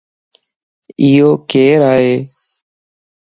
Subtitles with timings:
[1.03, 2.13] ايو ڪيرائي؟